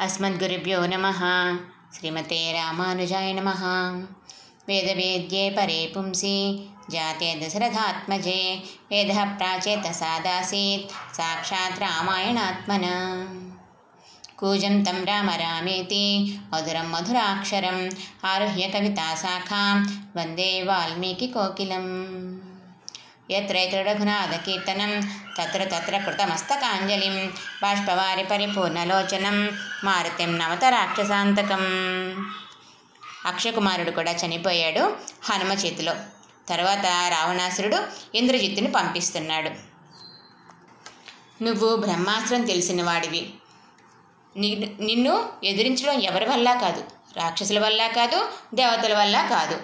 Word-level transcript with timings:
अस्मद्गुरुभ्यो 0.00 0.86
नमः। 0.86 1.20
श्रीमते 1.96 2.52
रामानुजाय 2.52 3.32
नमः। 3.32 3.62
वेदवेद्ये 4.68 5.50
परे 5.50 5.90
पुंसि 5.94 6.68
जाते 6.90 7.40
दशरथात्मजे। 7.40 8.62
वेदः 8.90 9.24
प्राचेतसादासीत् 9.24 11.14
साक्षात् 11.16 11.78
रामायणात्मना। 11.78 12.92
कूजं 14.38 14.84
तं 14.84 15.04
राम 15.04 15.30
रामेति 15.30 16.40
मधुरं 16.54 16.90
मधुराक्षरम् 16.90 17.90
आरुह्य 18.24 18.68
कविताशाखां 18.68 19.84
वन्दे 20.16 20.64
वाल्मीकिकोकिलम् 20.64 22.45
यत्र 23.29 23.55
यत्र 23.57 23.79
रघुनाथकीर्तनं 23.87 24.91
तत्र 25.37 25.61
तत्र 25.65 25.95
कृतमस्तकाञ्जलिं 25.99 27.15
बाष्पवारि 27.61 28.23
పరిపూర్ణలోచనం 28.31 29.37
మారుతిం 29.83 30.31
నవత 30.37 30.63
రాక్షసాంతకం 30.73 31.63
అక్షకుమారుడు 33.25 33.91
కూడా 33.91 34.11
చనిపోయాడు 34.21 34.83
హనుమ 35.23 35.51
చేతిలో 35.61 35.93
తర్వాత 36.47 36.85
రావణాసురుడు 37.11 37.79
ఇంద్రజిత్తుని 38.15 38.69
పంపిస్తున్నాడు 38.71 39.51
నువ్వు 41.41 41.69
బ్రహ్మాస్త్రం 41.77 42.41
తెలిసిన 42.45 42.81
వాడివి 42.83 43.21
ని- 44.35 44.57
నిన్ను 44.85 45.13
ఎదిరించడం 45.43 45.95
ఎవరి 46.09 46.25
వల్ల 46.29 46.49
కాదు 46.61 46.81
రాక్షసుల 47.17 47.59
వల్ల 47.59 47.87
కాదు 47.95 48.19
దేవతల 48.53 48.93
వల్ల 48.93 49.17
కాదు 49.29 49.55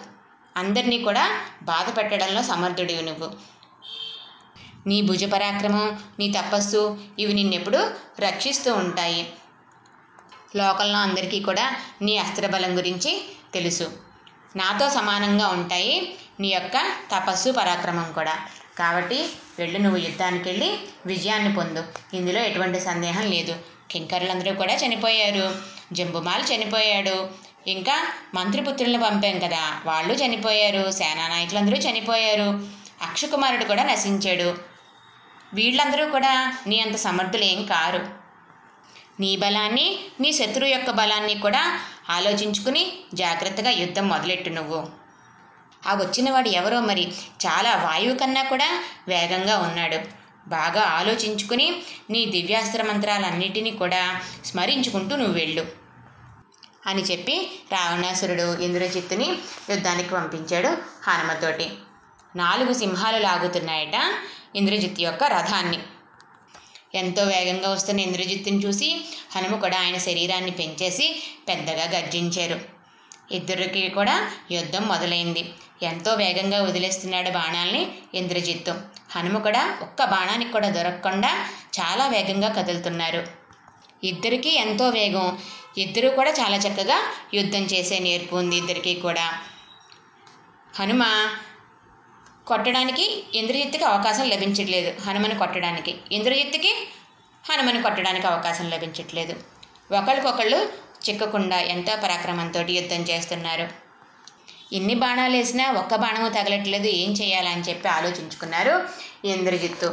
అందరినీ 0.56 0.98
కూడా 1.04 1.24
బాధ 1.64 1.88
పెట్టడంలో 1.98 2.42
సమర్థుడివి 2.44 3.02
నువ్వు 3.02 3.28
నీ 4.87 5.03
భుజ 5.03 5.25
పరాక్రమం 5.25 5.99
నీ 6.19 6.33
తపస్సు 6.33 7.05
ఇవి 7.19 7.33
నిన్నెప్పుడు 7.33 7.91
రక్షిస్తూ 8.21 8.75
ఉంటాయి. 8.75 9.33
లోకంలో 10.57 10.99
అందరికీ 10.99 11.41
కూడా 11.41 11.77
నీ 12.03 12.17
అస్త్రబలం 12.17 12.79
గురించి 12.79 13.25
తెలుసు. 13.55 13.93
నాతో 14.57 14.91
సమానంగా 14.91 15.49
ఉంటాయి 15.49 16.15
నీ 16.41 16.49
యొక్క 16.49 16.97
తపస్సు 17.17 17.51
పరాక్రమం 17.51 18.13
కూడా. 18.13 18.39
కాబట్టి 18.79 19.29
వెళ్ళు 19.59 19.79
నువ్వు 19.79 19.99
యుద్ధానికి 19.99 20.49
వెళ్ళి 20.49 20.79
విజయాన్ని 21.07 21.55
పొందు. 21.55 21.85
ఇందులో 22.15 22.41
ఎటువంటి 22.41 22.81
సందేహం 22.81 23.31
లేదు. 23.31 23.57
కింకరులందరూ 23.91 24.55
కూడా 24.55 24.75
చనిపోయారు. 24.75 25.55
జంబుమాలు 25.93 26.55
చనిపోయాడు. 26.55 27.29
ఇంకా 27.67 28.13
మంత్రిపుత్రులను 28.35 29.03
పంపాం 29.03 29.39
కదా. 29.39 29.81
వాళ్ళు 29.85 30.13
చనిపోయారు. 30.15 30.91
సేనా 30.91 31.29
నాయకులందరూ 31.29 31.77
చనిపోయారు 31.77 32.69
అక్షకుమారుడు 33.03 33.65
కూడా 33.65 33.85
నశించాడు. 33.85 34.72
వీళ్ళందరూ 35.55 36.05
కూడా 36.07 36.33
నీ 36.67 36.81
అంత 36.81 36.97
సమర్థులేం 36.97 37.65
కారు. 37.65 38.03
నీ 39.21 39.37
బలాన్ని 39.37 39.87
నీ 40.21 40.33
శత్రువు 40.33 40.71
యొక్క 40.71 40.91
బలాన్ని 40.91 41.35
కూడా 41.35 41.63
ఆలోచించుకుని 42.11 42.83
జాగ్రత్తగా 43.15 43.71
యుద్ధం 43.71 44.09
మొదలెట్టు 44.09 44.51
నువ్వు. 44.51 44.81
ఆ 45.87 45.95
వచ్చినవాడు 45.95 46.49
ఎవరో 46.49 46.81
మరి 46.81 47.05
చాలా 47.47 47.71
వాయువు 47.85 48.17
కన్నా 48.19 48.43
కూడా 48.43 48.69
వేగంగా 49.09 49.59
ఉన్నాడు. 49.59 50.23
బాగా 50.49 50.83
ఆలోచించుకుని 50.83 51.83
నీ 52.11 52.27
దివ్యాస్త్ర 52.27 52.83
మంత్రాలన్నిటినీ 52.83 53.71
కూడా 53.71 54.21
స్మరించుకుంటూ 54.45 55.17
నువ్వు 55.17 55.35
వెళ్ళు 55.35 55.65
అని 56.87 57.03
చెప్పి 57.03 57.35
రావణాసురుడు 57.73 58.47
ఇంద్రజిత్తుని 58.63 59.29
యుద్ధానికి 59.71 60.09
పంపించాడు 60.09 60.71
హనుమతోటి 61.09 61.67
నాలుగు 62.37 62.73
సింహాలు 62.73 63.19
లాగుతున్నాయట. 63.19 63.97
ఇంద్రజిత్ 64.57 65.01
యొక్క 65.01 65.25
రథాన్ని. 65.25 65.79
ఎంతో 66.95 67.25
వేగంగా 67.25 67.71
వస్తున్న 67.71 68.01
ఇంద్రజిత్తుని 68.01 68.59
చూసి 68.59 69.05
హనుమ 69.37 69.57
కూడా 69.57 69.81
ఆయన 69.81 69.99
శరీరాన్ని 69.99 70.51
పెంచేసి 70.51 71.23
పెద్దగా 71.49 71.99
గర్జించారు. 71.99 72.61
ఇద్దరికి 73.33 73.89
కూడా 73.89 74.31
యుద్ధం 74.51 74.83
మొదలైంది. 74.83 75.51
ఎంతో 75.83 76.15
వేగంగా 76.15 76.63
వదిలేస్తున్నాడు 76.63 77.31
బాణాల్ని 77.31 77.93
ఇంద్రజిత్తు. 78.15 78.75
హనుమ 79.11 79.39
కూడా 79.39 79.79
ఒక్క 79.83 80.05
బాణానికి 80.05 80.53
కూడా 80.53 80.69
దొరకకుండా 80.69 81.49
చాలా 81.81 82.09
వేగంగా 82.09 82.49
కదులుతున్నారు. 82.49 83.27
ఇద్దరికీ 84.05 84.51
ఎంతో 84.51 84.89
వేగం. 84.89 85.39
ఇద్దరు 85.79 86.09
కూడా 86.09 86.31
చాలా 86.31 86.57
చక్కగా 86.57 87.03
యుద్ధం 87.35 87.63
చేసే 87.65 87.99
నేర్పు 87.99 88.37
ఉంది 88.37 88.57
ఇద్దరికీ 88.57 88.95
కూడా. 88.95 89.33
హనుమ 90.75 91.03
కొట్టడానికి 92.47 93.05
ఇంద్రజిత్తుకి 93.35 93.85
అవకాశం 93.85 94.29
లభించట్లేదు. 94.29 95.01
హనుమను 95.01 95.39
కొట్టడానికి. 95.39 95.95
ఇంద్రజిత్తుకి 96.13 96.73
హనుమని 97.45 97.83
కొట్టడానికి 97.83 98.27
అవకాశం 98.27 98.71
లభించట్లేదు. 98.71 99.35
ఒకరికొకళ్ళు 99.93 100.59
చిక్కకుండా 101.07 101.59
ఎంతో 101.75 101.97
పరాక్రమంతో 101.97 102.61
యుద్ధం 102.61 103.03
చేస్తున్నారు. 103.03 103.67
ఎన్ని 104.73 104.95
బాణాలు 104.95 105.37
వేసినా 105.37 105.71
ఒక్క 105.73 105.95
బాణము 105.97 106.29
తగలట్లేదు. 106.29 106.87
ఏం 107.03 107.13
చేయాలని 107.13 107.61
చెప్పి 107.61 107.89
ఆలోచించుకున్నారు 107.89 108.75
ఇంద్రజిత్తు. 109.25 109.89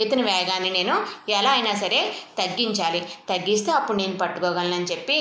ఇతని 0.00 0.22
వేగాన్ని 0.22 0.70
నేను 0.70 0.94
ఎలా 1.28 1.50
అయినా 1.50 1.74
సరే 1.74 2.00
తగ్గించాలి. 2.38 3.00
తగ్గిస్తే 3.28 3.72
అప్పుడు 3.72 3.96
నేను 3.96 4.16
పట్టుకోగలనని 4.16 4.84
చెప్పి 4.84 5.16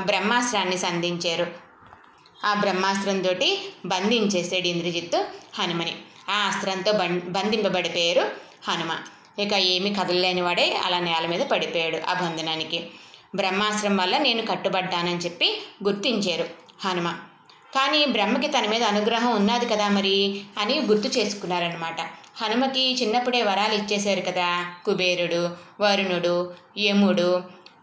బ్రహ్మాస్త్రాన్ని 0.00 0.78
సంధించారు. 0.78 1.46
ఆ 2.44 2.54
బ్రహ్మాస్త్రంతో 2.54 3.32
బంధించేసాడు 3.86 4.66
ఇంద్రజిత్తు 4.66 5.24
హనుమని. 5.54 5.94
ఆ 6.28 6.46
అస్త్రంతో 6.46 6.92
బం 6.92 7.22
బంధింపబడిపోయారు 7.28 8.24
హనుమ. 8.68 8.92
ఇక 9.38 9.52
ఏమీ 9.52 9.94
కదలలేని 9.94 10.40
వాడే 10.40 10.72
అలా 10.84 10.98
నేల 10.98 11.26
మీద 11.26 11.40
పడిపోయాడు 11.40 11.96
ఆ 12.08 12.14
బంధనానికి. 12.14 12.90
బ్రహ్మాస్త్రం 13.34 13.96
వల్ల 13.96 14.18
నేను 14.18 14.46
కట్టుబడ్డానని 14.46 15.18
చెప్పి 15.18 15.62
గుర్తించారు 15.84 16.46
హనుమ. 16.80 17.08
కానీ 17.74 18.04
బ్రహ్మకి 18.06 18.46
తన 18.46 18.66
మీద 18.66 18.82
అనుగ్రహం 18.82 19.34
ఉన్నది 19.36 19.66
కదా 19.66 19.88
మరి 19.88 20.42
అని 20.58 20.80
గుర్తు 20.80 21.18
చేసుకున్నారనమాట 21.18 22.00
హనుమకి 22.36 22.94
చిన్నప్పుడే 22.94 23.42
వరాలు 23.42 23.74
ఇచ్చేశారు 23.74 24.20
కదా 24.20 24.66
కుబేరుడు 24.84 25.50
వరుణుడు 25.80 26.54
యముడు 26.78 27.42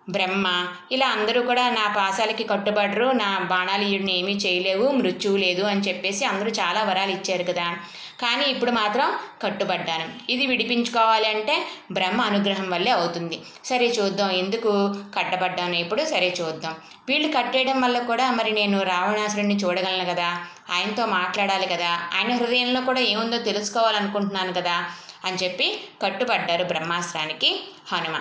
బ్రహ్మ. 0.09 0.67
ఇలా 0.91 1.07
అందరూ 1.07 1.41
కూడా 1.41 1.69
నా 1.69 1.93
పాసాలకి 1.97 2.43
కట్టుబడరు 2.43 3.11
నా 3.11 3.39
బాణాలు 3.39 3.81
ఈయన్ని 3.81 4.19
ఏమీ 4.19 4.31
చేయలేవు 4.31 4.91
మృత్యువు 4.91 5.37
లేదు 5.37 5.61
అని 5.61 5.81
చెప్పేసి 5.81 6.25
అందరూ 6.25 6.49
చాలా 6.49 6.83
వరాలు 6.83 7.11
ఇచ్చారు 7.11 7.43
కదా. 7.43 7.77
కానీ 8.21 8.45
ఇప్పుడు 8.45 8.71
మాత్రం 8.71 9.13
కట్టుబడ్డాను. 9.41 10.31
ఇది 10.31 10.45
విడిపించుకోవాలి 10.45 11.27
అంటే 11.27 11.67
బ్రహ్మ 11.91 12.21
అనుగ్రహం 12.21 12.69
వల్లే 12.69 12.91
అవుతుంది. 12.91 13.41
సరే 13.65 13.87
చూద్దాం 13.87 14.31
ఎందుకు 14.31 14.95
కట్టబడ్డాను 15.15 15.75
ఇప్పుడు? 15.75 16.05
సరే 16.05 16.35
చూద్దాం. 16.41 16.75
వీళ్ళు 17.09 17.37
కట్టేయడం 17.37 17.81
వల్ల 17.81 17.99
కూడా 17.99 18.31
మరి 18.31 18.51
నేను 18.51 18.83
రావణాసురుడిని 18.83 19.55
చూడగలను 19.55 20.05
కదా? 20.05 20.45
ఆయనతో 20.71 21.05
మాట్లాడాలి 21.05 21.65
కదా? 21.65 21.99
ఆయన 22.15 22.35
హృదయంలో 22.35 22.81
కూడా 22.81 22.99
ఏముందో 22.99 23.37
తెలుసుకోవాలనుకుంటున్నాను 23.37 24.53
కదా? 24.53 24.85
అని 25.25 25.37
చెప్పి 25.43 25.83
కట్టుబడ్డారు 26.01 26.63
బ్రహ్మాస్త్రానికి 26.63 27.63
హనుమ. 27.93 28.19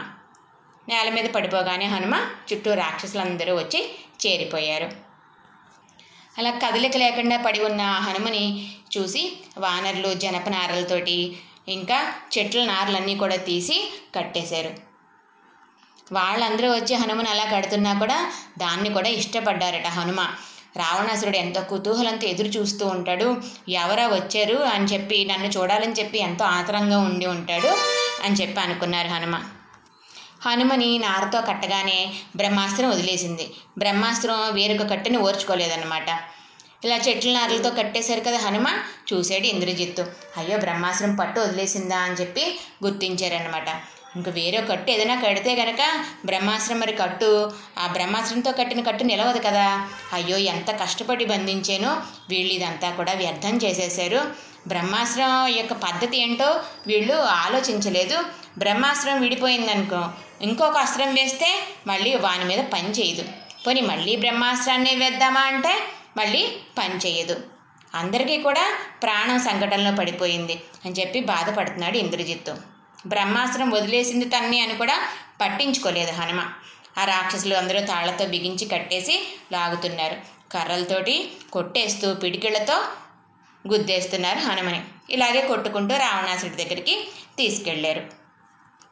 నేల 0.88 1.10
మీద 1.10 1.24
పడిపోగానే 1.30 1.86
హనుమ 1.86 2.14
చుట్టూ 2.52 2.74
రాక్షసులందరూ 2.74 3.56
వచ్చి 3.56 3.80
చేరిపోయారు. 4.26 4.88
అలా 6.38 6.50
కదలిక 6.50 6.96
లేకుండా 6.96 7.36
పడి 7.36 7.60
ఉన్న 7.64 7.82
హనుమని 7.82 8.68
చూసి 8.96 9.36
వానరులు 9.58 10.14
జనప 10.14 10.48
నారలతోటి 10.48 11.36
ఇంకా 11.68 12.14
చెట్ల 12.38 12.64
నారలన్నీ 12.64 13.14
కూడా 13.16 13.36
తీసి 13.36 13.92
కట్టేశారు. 14.16 14.70
వాళ్ళందరూ 16.12 16.74
వచ్చి 16.74 16.94
హనుమను 16.94 17.28
అలా 17.28 17.44
కడుతున్నా 17.44 17.92
కూడా 17.98 18.32
దాన్ని 18.58 18.90
కూడా 18.90 19.08
ఇష్టపడ్డారట 19.08 19.86
హనుమ. 19.86 20.20
రావణాసురుడు 20.76 21.36
ఎంతో 21.36 21.60
కుతూహలంతో 21.60 22.26
ఎదురు 22.26 22.48
చూస్తూ 22.48 22.86
ఉంటాడు 22.86 23.40
ఎవరా 23.68 24.08
వచ్చారు 24.08 24.56
అని 24.56 24.84
చెప్పి 24.84 25.24
నన్ను 25.24 25.46
చూడాలని 25.46 25.92
చెప్పి 25.92 26.18
ఎంతో 26.18 26.44
ఆతరంగా 26.44 26.98
ఉండి 26.98 27.26
ఉంటాడు 27.26 27.72
అని 28.22 28.34
చెప్పి 28.34 28.60
అనుకున్నారు 28.60 29.08
హనుమ. 29.08 29.42
హనుమని 30.42 30.98
నారతో 30.98 31.40
కట్టగానే 31.40 31.98
బ్రహ్మాస్త్రం 32.36 32.90
వదిలేసింది. 32.90 33.50
బ్రహ్మాస్త్రం 33.78 34.54
వేరొక 34.54 34.90
కట్టెని 34.90 35.18
ఓర్చుకోలేదన్నమాట. 35.18 36.08
ఇలా 36.84 36.96
చెట్ల 36.96 37.32
నారలతో 37.32 37.70
కట్టేశారు 37.70 38.20
కదా 38.20 38.38
హనుమ? 38.38 38.68
చూశాడు 39.10 39.46
ఇంద్రజిత్తు. 39.46 40.02
అయ్యో 40.36 40.58
బ్రహ్మాస్త్రం 40.58 41.14
పట్టు 41.14 41.40
వదిలేసిందా 41.40 41.98
అని 41.98 42.14
చెప్పి 42.14 42.58
గుర్తించారనమాట 42.84 43.68
ఇంక 44.16 44.28
వేరే 44.28 44.66
కట్టు 44.70 44.90
ఏదైనా 44.90 45.20
కడితే 45.20 45.54
గనక 45.54 46.04
బ్రహ్మాస్త్రం 46.24 46.80
మరి 46.80 46.92
కట్టు 46.92 47.52
ఆ 47.78 47.86
బ్రహ్మాస్త్రంతో 47.86 48.52
కట్టిన 48.52 48.80
కట్టు 48.82 49.04
నిలవదు 49.04 49.38
కదా. 49.38 49.88
అయ్యో 50.12 50.38
ఎంత 50.38 50.70
కష్టపడి 50.70 51.24
బంధించానో. 51.24 52.02
వీళ్ళు 52.28 52.52
ఇదంతా 52.52 52.90
కూడా 52.90 53.12
వ్యర్థం 53.12 53.56
చేసేశారు. 53.56 54.20
బ్రహ్మాస్త్రం 54.66 55.46
యొక్క 55.46 55.72
పద్ధతి 55.72 56.22
ఏంటో 56.22 56.60
వీళ్ళు 56.86 57.14
ఆలోచించలేదు. 57.14 58.24
బ్రహ్మాస్త్రం 58.58 59.20
విడిపోయిందనుకో 59.20 60.08
ఇంకొక 60.42 60.76
అస్త్రం 60.76 61.14
వేస్తే 61.14 61.66
మళ్ళీ 61.86 62.14
వాని 62.14 62.44
మీద 62.44 62.58
పని 62.58 62.90
చేయదు. 62.90 63.24
పోనీ 63.66 63.80
మళ్ళీ 63.80 64.16
బ్రహ్మాస్త్రాన్ని 64.16 64.96
వేద్దామా 64.96 65.40
అంటే 65.40 65.82
మళ్ళీ 66.16 66.56
పని 66.78 66.96
చేయదు. 66.96 67.40
అందరికీ 67.94 68.36
కూడా 68.36 68.78
ప్రాణం 69.02 69.38
సంకటంలో 69.38 69.92
పడిపోయింది 69.92 70.60
అని 70.84 70.94
చెప్పి 71.00 71.20
బాధపడుతున్నాడు 71.20 71.96
ఇంద్రజిత్తు. 71.96 72.71
బ్రహ్మాస్త్రం 73.06 73.70
వదిలేసింది 73.70 74.24
తన్ని 74.24 74.60
అని 74.60 74.76
కూడా 74.76 75.02
పట్టించుకోలేదు 75.40 76.12
హనుమ. 76.12 76.40
ఆ 76.98 77.04
రాక్షసులు 77.04 77.54
అందరూ 77.54 77.80
తాళ్ళతో 77.86 78.26
బిగించి 78.26 78.66
కట్టేసి 78.66 79.38
లాగుతున్నారు. 79.52 80.16
కర్రలతోటి 80.52 81.32
కొట్టేస్తూ 81.52 82.14
పిడికిళ్ళతో 82.14 82.84
గుద్దేస్తున్నారు 83.68 84.38
హనుమని. 84.38 84.84
ఇలాగే 85.10 85.40
కొట్టుకుంటూ 85.40 85.96
రావణాసుడి 85.96 86.64
దగ్గరికి 86.64 87.08
తీసుకెళ్ళారు. 87.36 88.21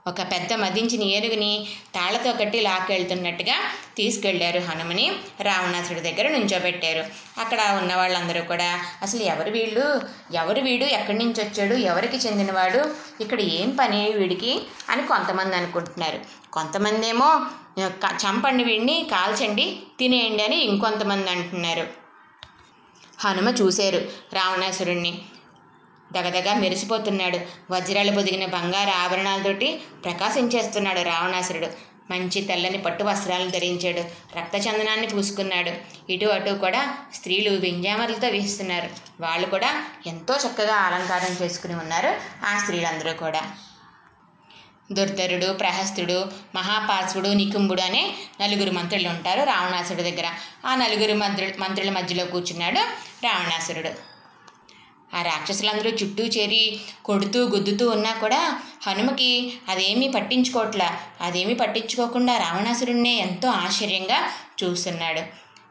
ఒక 0.06 0.20
పెద్ద 0.20 0.52
మదించిన 0.52 1.02
ఏనుగుని 1.02 1.66
తాళ్ళతో 1.94 2.32
కట్టి 2.32 2.60
లాక్కెళ్తున్నట్టుగా 2.60 3.54
తీసుకెళ్ళారు 3.96 4.58
హనుమని 4.58 5.12
రావణాసుడి 5.40 6.00
దగ్గర 6.00 6.28
నుంచోబెట్టారు. 6.28 7.04
అక్కడ 7.40 7.58
ఉన్న 7.82 7.94
వాళ్ళందరూ 7.94 8.42
కూడా 8.42 8.84
అసలు 9.02 9.22
ఎవరు 9.22 9.50
వీళ్ళు? 9.50 10.00
ఎవరు 10.34 10.60
వీడు? 10.60 10.84
ఎక్కడి 10.84 11.18
నుంచి 11.18 11.44
వచ్చాడు? 11.44 11.74
ఎవరికి 11.74 12.16
చెందినవాడు? 12.16 12.94
ఇక్కడ 13.20 13.40
ఏం 13.40 13.76
పని 13.80 14.10
వీడికి? 14.10 14.62
అని 14.88 15.06
కొంతమంది 15.06 15.56
అనుకుంటున్నారు. 15.56 16.20
కొంతమంది 16.52 17.08
ఏమో 17.08 17.46
చంపండి 18.06 18.64
వీడిని 18.64 19.08
కాల్చండి 19.12 19.76
తినేయండి 19.98 20.42
అని 20.42 20.56
ఇంకొంతమంది 20.56 21.30
అంటున్నారు. 21.30 21.86
హనుమ 23.20 23.48
చూశారు 23.48 24.08
రావణాసురుణ్ణి. 24.32 25.22
దగదగా 26.12 26.54
మెరిసిపోతున్నాడు. 26.54 27.40
వజ్రాలు 27.70 28.10
పొదిగిన 28.10 28.46
బంగారు 28.46 28.90
ఆభరణాలతోటి 28.90 29.80
ప్రకాశించేస్తున్నాడు 30.04 31.00
రావణాసురుడు. 31.00 31.90
మంచి 32.10 32.40
తెల్లని 32.42 32.78
పట్టు 32.78 33.04
వస్త్రాలను 33.04 33.50
ధరించాడు. 33.50 34.04
రక్తచందనాన్ని 34.38 35.06
పూసుకున్నాడు 35.06 35.72
ఇటు 36.12 36.26
అటు 36.26 36.50
కూడా 36.50 36.98
స్త్రీలు 37.14 37.50
వింజామరులతో 37.50 38.28
వేస్తున్నారు 38.28 38.90
వాళ్ళు 39.20 39.48
కూడా 39.48 39.84
ఎంతో 40.06 40.36
చక్కగా 40.36 40.74
అలంకారం 40.74 41.44
చేసుకుని 41.44 41.74
ఉన్నారు 41.74 42.14
ఆ 42.46 42.58
స్త్రీలందరూ 42.58 43.12
కూడా. 43.12 43.42
దుర్ధరుడు 44.92 45.52
ప్రహస్తుడు 45.52 46.26
మహాపార్శ్వుడు 46.54 47.28
నికుంభుడు 47.28 47.80
అనే 47.80 48.14
నలుగురు 48.40 48.70
మంత్రులు 48.70 49.08
ఉంటారు 49.08 49.42
రావణాసురుడు 49.42 50.02
దగ్గర. 50.02 50.28
ఆ 50.66 50.74
నలుగురు 50.74 51.14
మంత్రుల 51.14 51.50
మంత్రుల 51.58 51.90
మధ్యలో 51.90 52.24
కూర్చున్నాడు 52.24 52.80
రావణాసురుడు. 53.24 54.09
ఆ 55.14 55.22
రాక్షసులందరూ 55.22 55.90
చుట్టూ 55.90 56.24
చేరి 56.24 56.80
కొడుతూ 57.04 57.48
గుద్దుతూ 57.48 57.88
ఉన్నా 57.88 58.12
కూడా 58.12 58.60
హనుమకి 58.86 59.52
అదేమీ 59.68 60.08
పట్టించుకోవట్లా 60.08 60.98
అదేమీ 61.20 61.54
పట్టించుకోకుండా 61.54 62.38
రావణాసురుణ్ణే 62.38 63.14
ఎంతో 63.16 63.48
ఆశ్చర్యంగా 63.48 64.20
చూస్తున్నాడు. 64.62 65.22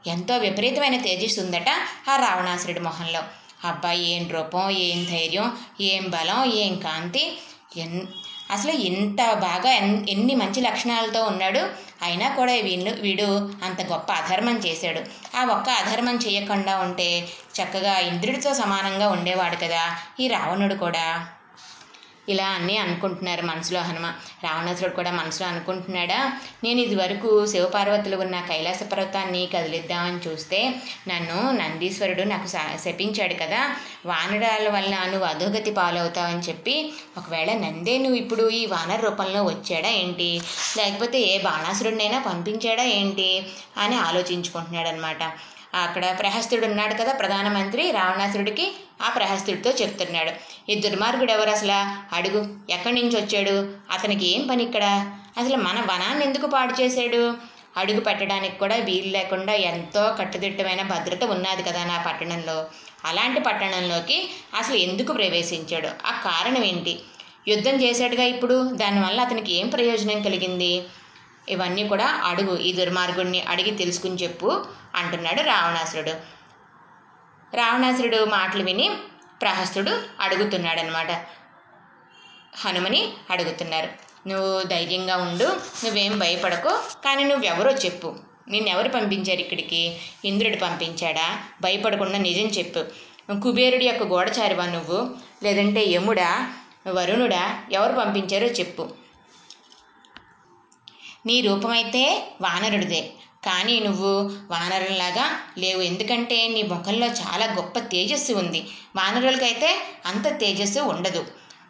ఎంతో 0.10 0.38
విపరీతమైన 0.38 1.02
తేజస్సు 1.02 1.40
ఉందట 1.42 1.70
ఆ 2.10 2.16
రావణాసురుడి 2.16 2.80
మొహంలో. 2.80 3.24
అబ్బాయి 3.68 4.04
ఏం 4.12 4.30
రూపం 4.30 4.70
ఏం 4.70 5.06
ధైర్యం 5.06 5.58
ఏం 5.82 6.10
బలం 6.10 6.46
ఏం 6.54 6.76
కాంతి? 6.76 7.38
ఎన్ 7.78 8.08
అసలు 8.52 8.72
ఇంత 8.72 9.34
బాగా 9.34 9.72
ఎన్ 9.72 10.10
ఎన్ని 10.10 10.36
మంచి 10.36 10.62
లక్షణాలతో 10.62 11.24
ఉన్నాడు? 11.24 11.60
అయినా 12.02 12.30
కూడా 12.36 12.54
వీళ్ళు 12.54 13.02
వీడు 13.02 13.28
అంత 13.64 13.82
గొప్ప 13.82 14.12
అధర్మం 14.12 14.58
చేశాడు. 14.58 15.02
ఆ 15.38 15.46
ఒక్క 15.46 15.70
అధర్మం 15.70 16.16
చేయకుండా 16.16 16.80
ఉంటే 16.80 17.30
చక్కగా 17.62 18.00
ఇంద్రుడితో 18.00 18.54
సమానంగా 18.54 19.10
ఉండేవాడు 19.10 19.56
కదా 19.56 19.84
ఈ 20.20 20.28
రావణుడు 20.28 20.76
కూడా. 20.76 21.28
ఇలా 22.30 22.48
అన్నీ 22.48 22.78
అనుకుంటున్నారు 22.78 23.42
మనసులో 23.42 23.82
హనుమ. 23.82 24.06
రావణాసురుడు 24.44 24.96
కూడా 24.96 25.12
మనసులో 25.12 25.48
అనుకుంటున్నాడా 25.48 26.32
నేను 26.64 26.80
ఇదివరకు 26.80 27.46
శివపార్వతులు 27.46 28.18
ఉన్న 28.18 28.42
కైలాస 28.42 28.84
పర్వతాన్ని 28.84 29.50
కదిలిద్దామని 29.54 30.30
చూస్తే 30.30 30.60
నన్ను 31.08 31.52
నందీశ్వరుడు 31.52 32.22
నాకు 32.24 32.48
శపించాడు 32.78 33.34
కదా 33.34 33.76
వానరాల 34.06 34.70
వల్ల 34.70 35.04
నువ్వు 35.06 35.28
అధోగతి 35.28 35.72
పాలవుతావని 35.72 36.40
చెప్పి 36.40 36.94
ఒకవేళ 37.18 37.54
నందే 37.54 37.98
నువ్వు 37.98 38.16
ఇప్పుడు 38.16 38.50
ఈ 38.50 38.66
వానర 38.66 39.00
రూపంలో 39.00 39.44
వచ్చాడా 39.44 39.90
ఏంటి? 39.90 40.42
లేకపోతే 40.78 41.20
ఏ 41.20 41.42
బాణాసురుడినైనా 41.42 42.20
పంపించాడా 42.20 42.84
ఏంటి? 42.84 43.46
అని 43.78 43.96
ఆలోచించుకుంటున్నాడు 44.00 44.88
అనమాట 44.88 45.24
అక్కడ 45.74 46.18
ప్రహస్తుడు 46.19 46.66
ఉన్నాడు 46.66 46.94
కదా 46.94 47.13
ప్రధానమంత్రి 47.13 47.92
రావణాసురుడికి 47.92 48.74
ఆ 49.01 49.10
ప్రహస్తుడితో 49.10 49.69
చెప్తున్నాడు. 49.69 50.31
ఈ 50.71 50.75
దుర్మార్గుడు 50.75 51.31
ఎవరు 51.31 51.50
అసలు? 51.50 51.80
అడుగు 52.16 52.57
ఎక్కడి 52.69 53.01
నుంచి 53.01 53.21
వచ్చాడు? 53.21 53.74
అతనికి 53.92 54.25
ఏం 54.25 54.48
పని 54.48 54.63
ఇక్కడ? 54.63 54.83
అసలు 55.38 55.57
మన 55.57 55.80
వనాన్ని 55.80 56.25
ఎందుకు 56.25 56.48
పాడు 56.48 56.81
చేశాడు? 56.81 57.33
అడుగు 57.77 58.00
పెట్టడానికి 58.00 58.60
కూడా 58.60 58.75
వీలు 58.75 59.07
లేకుండా 59.07 59.54
ఎంతో 59.54 60.16
కట్టుదిట్టమైన 60.19 60.81
భద్రత 60.81 61.24
ఉన్నది 61.24 61.63
కదా 61.63 61.83
నా 61.83 62.04
పట్టణంలో. 62.07 62.68
అలాంటి 63.06 63.39
పట్టణంలోకి 63.39 64.30
అసలు 64.54 64.75
ఎందుకు 64.75 65.13
ప్రవేశించాడు? 65.13 65.88
ఆ 65.88 66.12
కారణం 66.12 66.63
ఏంటి? 66.63 67.00
యుద్ధం 67.48 67.71
చేశాడుగా 67.71 68.24
ఇప్పుడు? 68.24 68.63
దానివల్ల 68.63 69.21
అతనికి 69.21 69.54
ఏం 69.54 69.68
ప్రయోజనం 69.69 70.21
కలిగింది? 70.21 70.83
ఇవన్నీ 71.50 71.88
కూడా 71.88 72.06
అడుగు 72.06 72.57
ఈ 72.57 72.74
దుర్మార్గుడిని 72.74 73.42
అడిగి 73.42 73.72
తెలుసుకుని 73.72 74.16
చెప్పు 74.16 74.66
అంటున్నాడు 74.96 75.42
రావణాసురుడు. 75.42 76.12
రావణాసురుడు 77.56 78.25
మాటలు 78.25 78.63
విని 78.63 78.90
ప్రహస్తుడు 79.42 80.01
అడుగుతున్నాడనమాట 80.19 81.12
హనుమని 82.66 83.13
అడుగుతున్నారు. 83.30 83.90
నువ్వు 84.28 84.63
ధైర్యంగా 84.63 85.18
ఉండు 85.18 85.44
నువ్వేం 85.86 86.19
భయపడకు 86.19 86.69
కానీ 87.06 87.24
నువ్వెవరో 87.24 87.72
చెప్పు. 87.72 88.16
నిన్నెవరు 88.48 88.90
పంపించారు 88.90 89.40
ఇక్కడికి? 89.40 89.98
ఇంద్రుడు 90.25 90.56
పంపించాడా? 90.56 91.40
భయపడకుండా 91.62 92.18
నిజం 92.18 92.45
చెప్పు. 92.45 92.86
కుబేరుడి 93.42 93.86
యొక్క 93.86 94.04
గోడచారివా 94.04 94.66
నువ్వు? 94.66 95.10
లేదంటే 95.44 95.86
యముడా? 95.86 96.54
వరుణుడా? 96.88 97.63
ఎవరు 97.72 97.94
పంపించారో 97.94 98.48
చెప్పు. 98.48 98.90
నీ 101.25 101.42
రూపమైతే 101.42 102.31
వానరుడిదే. 102.42 103.10
కానీ 103.45 103.80
నువ్వు 103.80 104.31
వానరులాగా 104.51 105.39
లేవు. 105.57 105.81
ఎందుకంటే 105.81 106.48
నీ 106.48 106.63
ముఖంలో 106.63 107.07
చాలా 107.07 107.45
గొప్ప 107.45 107.80
తేజస్సు 107.80 108.33
ఉంది. 108.33 108.68
వానరులకైతే 108.95 109.80
అంత 110.06 110.39
తేజస్సు 110.39 110.80
ఉండదు. 110.80 111.27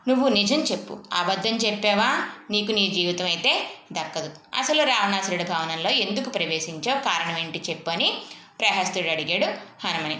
నువ్వు 0.07 0.29
నిజం 0.29 0.59
చెప్పు. 0.61 0.99
అబద్ధం 1.13 1.55
చెప్పావా? 1.57 2.29
నీకు 2.51 2.71
నీ 2.71 2.87
జీవితం 2.87 3.25
అయితే 3.25 3.69
దక్కదు. 3.91 4.31
అసలు 4.55 4.83
రావణాసురుడి 4.83 5.43
భవనంలో 5.43 5.89
ఎందుకు 5.89 6.29
ప్రవేశించావు? 6.29 6.99
కారణం 6.99 7.37
ఏంటి 7.37 7.61
చెప్పు 7.69 7.89
అని 7.89 8.13
ప్రహస్తుడు 8.59 9.07
అడిగాడు 9.07 9.45
హనుమని. 9.87 10.19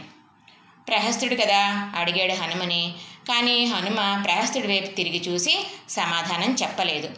ప్రహస్తుడు 0.88 1.36
కదా? 1.36 1.92
అడిగాడు 1.96 2.34
హనుమని. 2.34 2.94
కానీ 3.28 3.66
హనుమ 3.66 4.22
ప్రహస్తుడి 4.26 4.68
వైపు 4.68 4.96
తిరిగి 4.96 5.20
చూసి 5.20 5.68
సమాధానం 5.90 6.56
చెప్పలేదు. 6.64 7.10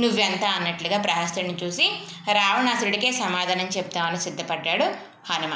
నువ్వెంత 0.00 0.44
అన్నట్లుగా 0.44 0.98
ప్రహస్తుడిని 0.98 1.54
చూసి 1.54 1.92
రావణాసురుడికే 2.32 3.12
సమాధానం 3.12 3.66
చెప్తామని 3.66 4.20
సిద్ధపడ్డాడు 4.20 4.84
హనుమ. 5.32 5.54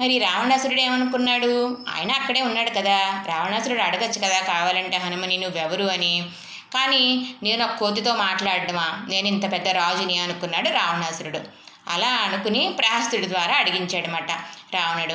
మరి 0.00 0.18
రావణాసురుడు 0.18 0.80
ఏమనుకున్నాడు? 0.80 1.78
ఆయన 1.96 2.12
అక్కడే 2.12 2.42
ఉన్నాడు 2.42 2.70
కదా. 2.70 3.24
రావణాసురుడు 3.26 3.82
అడగచ్చు 3.82 4.18
కదా 4.18 4.40
కావాలంటే 4.40 4.96
హనుమని 4.96 5.36
నువ్వెవరు 5.36 5.84
అని. 5.84 6.28
కానీ 6.74 7.34
నేను 7.42 7.64
ఒక 7.64 7.70
కోతితో 7.70 8.14
మాట్లాడడమా? 8.14 9.06
నేను 9.08 9.28
ఇంత 9.28 9.52
పెద్ద 9.52 9.68
రాజుని 9.68 10.18
అనుకున్నాడు 10.18 10.68
రావణాసురుడు. 10.68 11.40
అలా 11.88 12.08
అనుకుని 12.08 12.76
ప్రహస్తుడి 12.78 13.28
ద్వారా 13.28 13.56
అడిగించాడనమాట 13.56 14.30
రావణుడు. 14.74 15.14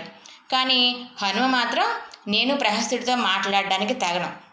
కానీ 0.52 1.06
హనుమ 1.24 1.46
మాత్రం 1.46 1.86
నేను 2.28 2.58
ప్రహస్తుడితో 2.58 3.16
మాట్లాడడానికి 3.16 3.94
తగను. 3.94 4.49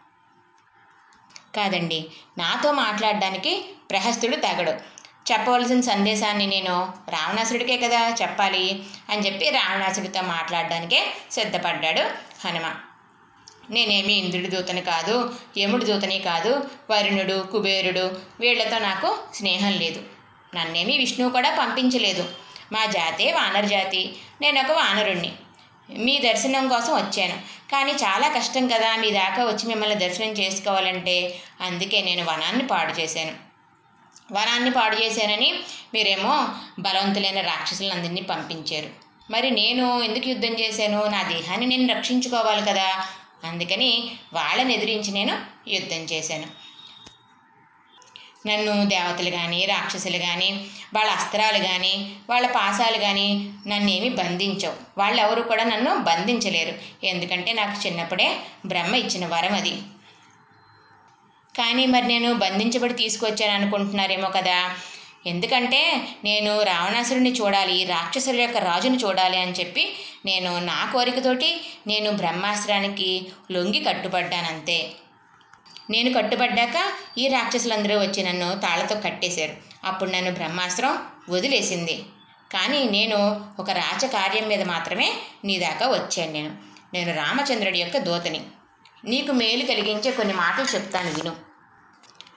కాదండి. 1.56 2.04
నాతో 2.38 2.72
మాట్లాడడానికి 2.72 3.64
ప్రహస్తుడు 3.90 4.36
తగడు. 4.36 4.96
చెప్పవలసిన 5.32 5.80
సందేశాన్ని 5.80 6.46
నేను 6.46 6.92
రావణాసుడికే 7.08 7.76
కదా 7.76 8.14
చెప్పాలి 8.22 8.82
అని 9.10 9.26
చెప్పి 9.26 9.50
రావణాసుడితో 9.50 10.22
మాట్లాడడానికే 10.22 11.06
సిద్ధపడ్డాడు 11.30 12.00
హనుమ. 12.46 12.74
నేనేమి 13.70 14.12
ఇంద్రుడి 14.12 14.46
దూతని 14.46 14.80
కాదు 14.80 15.34
యముడి 15.58 15.84
దూతని 15.84 16.18
కాదు 16.18 16.70
వరుణుడు 16.90 17.46
కుబేరుడు 17.52 18.20
వీళ్ళతో 18.40 18.78
నాకు 18.78 19.18
స్నేహం 19.34 19.72
లేదు. 19.72 20.02
నన్నేమి 20.54 20.98
విష్ణువు 20.98 21.32
కూడా 21.32 21.56
పంపించలేదు. 21.58 22.24
మా 22.72 22.86
జాతే 22.86 23.32
వానర 23.32 23.64
జాతి 23.64 24.16
నేను 24.40 24.60
ఒక 24.60 24.72
వానరుణ్ణి. 24.72 25.32
మీ 25.90 26.18
దర్శనం 26.18 26.68
కోసం 26.68 26.94
వచ్చాను. 26.94 27.38
కానీ 27.72 27.92
చాలా 27.92 28.28
కష్టం 28.28 28.68
కదా 28.68 28.96
మీ 28.96 29.10
దాకా 29.10 29.44
వచ్చి 29.44 29.66
మిమ్మల్ని 29.66 29.96
దర్శనం 29.96 30.28
చేసుకోవాలంటే. 30.28 31.40
అందుకే 31.60 32.00
నేను 32.00 32.24
వనాన్ని 32.24 32.66
పాడు 32.66 32.92
చేశాను. 32.92 33.32
వనాన్ని 34.32 34.70
పాడు 34.70 34.96
చేశానని 34.96 35.54
మీరేమో 35.94 36.48
బలవంతులైన 36.78 37.40
రాక్షసులందరినీ 37.40 38.20
పంపించారు. 38.20 38.88
మరి 39.30 39.50
నేను 39.50 40.02
ఎందుకు 40.02 40.28
యుద్ధం 40.28 40.48
చేశాను? 40.48 41.04
నా 41.04 41.22
దేహాన్ని 41.22 41.66
నేను 41.66 41.94
రక్షించుకోవాలి 41.94 42.62
కదా. 42.62 43.06
అందుకని 43.44 44.10
వాళ్ళని 44.32 44.74
ఎదిరించి 44.74 45.10
నేను 45.10 45.40
యుద్ధం 45.68 45.96
చేశాను. 45.96 46.65
నన్ను 48.46 48.72
దేవతలు 48.88 49.30
కానీ 49.30 49.64
రాక్షసులు 49.64 50.18
కానీ 50.18 50.48
వాళ్ళ 50.94 51.10
అస్త్రాలు 51.10 51.60
కానీ 51.64 51.94
వాళ్ళ 52.30 52.46
పాసాలు 52.46 52.98
కానీ 52.98 53.28
నన్నేమి 53.66 54.08
బంధించవు. 54.08 54.76
వాళ్ళు 54.98 55.20
ఎవరు 55.20 55.42
కూడా 55.42 55.64
నన్ను 55.64 55.92
బంధించలేరు. 55.96 57.06
ఎందుకంటే 57.06 57.52
నాకు 57.52 57.86
చిన్నప్పుడే 57.86 58.28
బ్రహ్మ 58.66 58.94
ఇచ్చిన 58.94 59.26
వరం 59.26 59.54
అది. 59.54 59.74
కానీ 61.54 61.86
మరి 61.86 62.06
నేను 62.06 62.34
బంధించబడి 62.34 62.94
తీసుకొచ్చాను 62.94 63.54
అనుకుంటున్నారేమో 63.54 64.28
కదా. 64.28 64.58
ఎందుకంటే 65.26 65.80
నేను 66.24 66.62
రావణాసురుడిని 66.62 67.32
చూడాలి 67.32 67.84
రాక్షసుల 67.84 68.40
యొక్క 68.40 68.58
రాజుని 68.58 68.96
చూడాలి 68.96 69.38
అని 69.38 69.52
చెప్పి 69.52 69.84
నేను 70.26 70.58
నా 70.58 70.90
కోరికతోటి 70.92 71.60
నేను 71.86 72.10
బ్రహ్మాస్త్రానికి 72.10 73.26
లొంగి 73.50 73.80
కట్టుబడ్డానంతే. 73.84 74.78
నేను 75.90 76.12
కట్టుబడ్డాక 76.12 76.92
ఈ 77.18 77.28
రాక్షసులందరూ 77.28 77.98
వచ్చి 77.98 78.22
నన్ను 78.22 78.58
తాళ్ళతో 78.58 79.00
కట్టేశారు. 79.00 79.52
అప్పుడు 79.84 80.10
నన్ను 80.10 80.32
బ్రహ్మాస్త్రం 80.32 80.98
వదిలేసింది. 81.30 82.04
కానీ 82.52 82.84
నేను 82.84 83.46
ఒక 83.58 83.70
రాజకార్యం 83.70 84.48
మీద 84.48 84.62
మాత్రమే 84.62 85.14
నీ 85.44 85.58
దాకా 85.58 85.86
వచ్చాను 85.86 86.32
నేను. 86.32 86.56
నేను 86.94 87.16
రామచంద్రుడి 87.16 87.78
యొక్క 87.78 87.98
దూతని. 87.98 88.40
నీకు 89.04 89.32
మేలు 89.32 89.64
కలిగించే 89.66 90.10
కొన్ని 90.10 90.34
మాటలు 90.34 90.74
చెప్తాను 90.74 91.10
విను. 91.10 91.36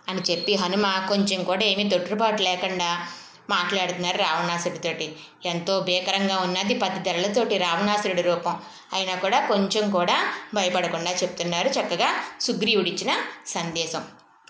అని 0.09 0.21
చెప్పి 0.31 0.55
హనుమ 0.55 1.05
కొంచెం 1.09 1.43
కూడా 1.43 1.63
ఏమీ 1.63 1.89
తొట్టుబాటు 1.89 2.41
లేకుండా 2.41 3.07
మాట్లాడుతున్నారు 3.49 4.17
రావణాసుడితోటి 4.17 5.15
ఎంతో 5.45 5.79
భీకరంగా 5.79 6.37
ఉన్నది 6.37 6.73
పది 6.73 6.99
ధరలతోటి 6.99 7.57
రావణాసురుడి 7.57 8.21
రూపం. 8.21 8.61
అయినా 8.93 9.15
కూడా 9.15 9.47
కొంచెం 9.47 9.91
కూడా 9.91 10.33
భయపడకుండా 10.53 11.11
చెప్తున్నారు 11.11 11.67
చక్కగా 11.67 12.23
సుగ్రీవుడిచ్చిన 12.41 13.15
సందేశం. 13.47 14.03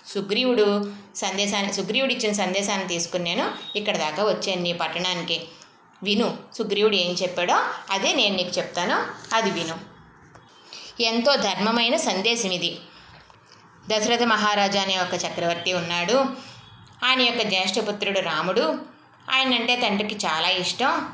సుగ్రీవుడు 0.08 0.94
సందేశాన్ని 1.16 1.74
సుగ్రీవుడు 1.74 2.14
ఇచ్చిన 2.14 2.32
సందేశాన్ని 2.32 2.88
తీసుకుని 2.88 3.24
నేను 3.24 3.52
ఇక్కడ 3.76 3.98
దాకా 3.98 4.24
వచ్చాను 4.24 4.62
నీ 4.62 4.74
పట్టణానికి. 4.74 5.42
విను 6.04 6.38
సుగ్రీవుడు 6.58 6.96
ఏం 6.96 7.14
చెప్పాడో 7.14 7.66
అదే 7.92 8.14
నేను 8.14 8.36
నీకు 8.36 8.50
చెప్తాను. 8.50 9.06
అది 9.36 9.52
విను. 9.52 9.78
ఎంతో 11.02 11.36
ధర్మమైన 11.36 11.96
సందేశం 11.96 12.52
ఇది. 12.52 12.80
దశరథ 13.90 14.24
మహారాజా 14.24 14.82
అనే 14.82 14.98
ఒక 14.98 15.14
చక్రవర్తి 15.14 15.74
ఉన్నాడు. 15.74 16.49
ఆయన 17.04 17.22
యొక్క 17.22 17.42
జ్యేష్ఠపుత్రుడు 17.42 18.20
రాముడు. 18.20 18.80
ఆయన 19.32 19.54
అంటే 19.54 19.76
తండ్రికి 19.76 20.26
చాలా 20.26 20.50
ఇష్టం. 20.50 21.14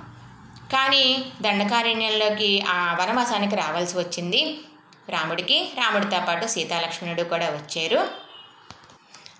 కానీ 0.71 1.25
దండకారణ్యంలోకి 1.41 2.61
ఆ 2.61 2.97
వనవాసానికి 3.01 3.55
రావాల్సి 3.55 3.97
వచ్చింది 3.97 4.59
రాముడికి. 5.09 5.71
రాముడితో 5.77 6.21
పాటు 6.27 6.47
సీతాలక్ష్మణుడు 6.47 7.23
కూడా 7.23 7.49
వచ్చారు. 7.49 8.07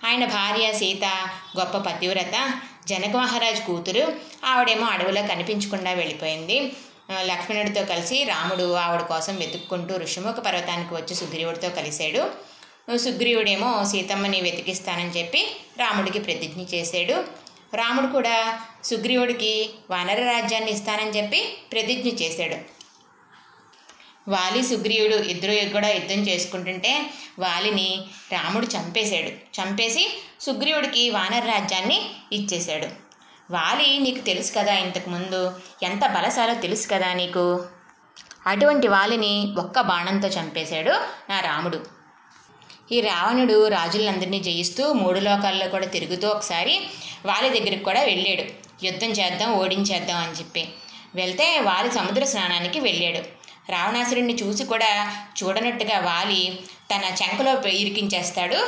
ఆయన 0.08 0.26
భార్య 0.26 0.74
సీత 0.74 1.30
గొప్ప 1.60 1.78
పతివ్రత 1.78 2.52
జనక 2.88 3.16
మహారాజ్ 3.16 3.62
కూతురు. 3.62 4.14
ఆవిడేమో 4.46 4.88
అడవిలో 4.88 5.22
కనిపించకుండా 5.22 5.92
వెళ్ళిపోయింది. 5.92 6.74
లక్ష్మణుడితో 7.22 7.86
కలిసి 7.86 8.24
రాముడు 8.24 8.74
ఆవిడ 8.74 9.02
కోసం 9.02 9.36
వెతుక్కుంటూ 9.36 9.96
ఋషిముఖ 9.96 10.36
పర్వతానికి 10.36 10.94
వచ్చి 10.94 11.16
సుగ్రీవుడితో 11.16 11.70
కలిశాడు. 11.70 12.55
సుగ్రీవుడేమో 12.90 13.86
సీతమ్మని 13.92 14.42
వెతికిస్తానని 14.42 15.10
చెప్పి 15.10 15.56
రాముడికి 15.78 16.20
ప్రతిజ్ఞ 16.20 16.62
చేశాడు. 16.62 17.24
రాముడు 17.76 18.08
కూడా 18.08 18.60
సుగ్రీవుడికి 18.84 19.70
వానర 19.90 20.32
రాజ్యాన్ని 20.32 20.72
ఇస్తానని 20.72 21.10
చెప్పి 21.10 21.58
ప్రతిజ్ఞ 21.72 22.10
చేశాడు. 22.10 22.56
వాలి 24.30 24.64
సుగ్రీవుడు 24.64 25.16
ఇద్దరు 25.16 25.70
కూడా 25.70 25.90
యుద్ధం 25.90 26.16
చేసుకుంటుంటే 26.16 27.14
వాలిని 27.40 28.02
రాముడు 28.32 28.66
చంపేశాడు. 28.66 29.30
చంపేసి 29.30 30.22
సుగ్రీవుడికి 30.42 31.10
వానర 31.10 31.52
రాజ్యాన్ని 31.52 32.10
ఇచ్చేశాడు. 32.32 32.88
వాలి 33.52 34.00
నీకు 34.00 34.20
తెలుసు 34.20 34.54
కదా 34.54 34.74
ఇంతకుముందు 34.74 35.60
ఎంత 35.84 36.08
బలశాలో 36.08 36.54
తెలుసు 36.54 36.88
కదా 36.88 37.14
నీకు? 37.14 37.66
అటువంటి 38.48 38.88
వాలిని 38.88 39.54
ఒక్క 39.60 39.82
బాణంతో 39.82 40.28
చంపేశాడు 40.28 40.92
నా 41.30 41.40
రాముడు. 41.40 41.95
ఈ 42.92 43.02
రావణుడు 43.02 43.68
రాజులందరినీ 43.68 44.40
జయిస్తూ 44.40 44.94
మూడు 44.94 45.20
లోకాల్లో 45.20 45.68
కూడా 45.68 45.86
తిరుగుతూ 45.86 46.28
ఒకసారి 46.28 46.74
వాలి 47.26 47.50
దగ్గరికి 47.50 47.84
కూడా 47.84 48.02
వెళ్ళాడు. 48.04 48.44
యుద్ధం 48.86 49.10
చేద్దాం 49.10 49.54
ఓడించేద్దాం 49.54 50.18
అని 50.18 50.32
చెప్పి. 50.32 50.64
వెళ్తే 51.16 51.60
వాలి 51.60 51.92
సముద్ర 51.92 52.24
స్నానానికి 52.24 52.80
వెళ్ళాడు. 52.80 53.22
రావణాసురుడిని 53.72 54.36
చూసి 54.36 54.64
కూడా 54.64 54.92
చూడనట్టుగా 55.38 56.00
వాలి 56.00 56.60
తన 56.92 57.04
చెంకలో 57.22 57.70
ఇరికించేస్తాడు 57.70 58.60